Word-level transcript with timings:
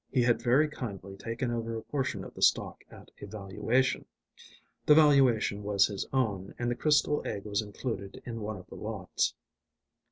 He 0.11 0.23
had 0.23 0.41
very 0.41 0.67
kindly 0.67 1.15
taken 1.15 1.51
over 1.51 1.77
a 1.77 1.83
portion 1.83 2.23
of 2.23 2.33
the 2.33 2.41
stock 2.41 2.83
at 2.89 3.11
a 3.21 3.27
valuation. 3.27 4.05
The 4.87 4.95
valuation 4.95 5.61
was 5.61 5.85
his 5.85 6.07
own 6.11 6.55
and 6.57 6.71
the 6.71 6.75
crystal 6.75 7.21
egg 7.23 7.45
was 7.45 7.61
included 7.61 8.19
in 8.25 8.41
one 8.41 8.57
of 8.57 8.65
the 8.65 8.77
lots. 8.77 9.35